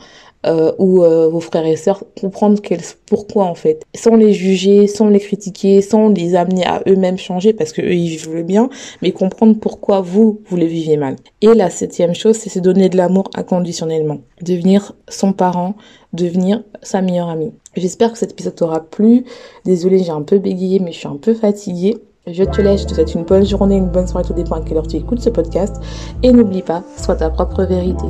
euh, 0.47 0.73
ou 0.78 1.02
euh, 1.02 1.28
vos 1.28 1.40
frères 1.40 1.66
et 1.66 1.76
sœurs 1.76 2.02
comprendre 2.18 2.61
quel, 2.62 2.80
pourquoi 3.06 3.44
en 3.44 3.54
fait. 3.54 3.82
Sans 3.94 4.16
les 4.16 4.32
juger 4.32 4.87
sans 4.87 5.09
les 5.09 5.20
critiquer 5.20 5.82
sans 5.82 6.09
les 6.09 6.35
amener 6.35 6.64
à 6.64 6.82
eux-mêmes 6.88 7.18
changer 7.18 7.52
parce 7.52 7.73
que 7.73 7.82
eux 7.82 7.94
ils 7.94 8.09
vivent 8.09 8.35
le 8.35 8.42
bien 8.42 8.70
mais 9.02 9.12
comprendre 9.12 9.56
pourquoi 9.61 10.00
vous 10.00 10.40
vous 10.47 10.56
le 10.56 10.64
vivez 10.64 10.97
mal. 10.97 11.16
Et 11.42 11.54
la 11.54 11.68
septième 11.68 12.14
chose 12.14 12.37
c'est 12.37 12.49
se 12.49 12.59
donner 12.59 12.88
de 12.88 12.97
l'amour 12.97 13.25
inconditionnellement. 13.35 14.20
Devenir 14.42 14.94
son 15.09 15.32
parent 15.32 15.75
devenir 16.12 16.64
sa 16.82 17.02
meilleure 17.02 17.28
amie. 17.28 17.52
J'espère 17.76 18.12
que 18.12 18.18
cet 18.18 18.32
épisode 18.32 18.54
t'aura 18.54 18.80
plu. 18.80 19.25
Désolée 19.64 20.02
j'ai 20.02 20.11
un 20.11 20.23
peu 20.23 20.38
bégayé 20.38 20.80
mais 20.80 20.92
je 20.92 20.99
suis 20.99 21.09
un 21.09 21.16
peu 21.16 21.35
fatiguée. 21.35 21.99
Je 22.26 22.44
te 22.44 22.61
laisse, 22.61 22.82
je 22.82 22.87
te 22.87 22.94
souhaite 22.94 23.14
une 23.14 23.25
bonne 23.25 23.47
journée, 23.47 23.76
une 23.76 23.88
bonne 23.88 24.06
soirée, 24.06 24.26
tout 24.26 24.35
dépend 24.35 24.56
à 24.56 24.61
quelle 24.61 24.76
heure 24.76 24.87
tu 24.87 24.97
écoutes 24.97 25.20
ce 25.20 25.30
podcast. 25.30 25.76
Et 26.23 26.32
n'oublie 26.32 26.62
pas, 26.62 26.82
sois 26.97 27.16
ta 27.16 27.30
propre 27.30 27.64
vérité. 27.64 28.04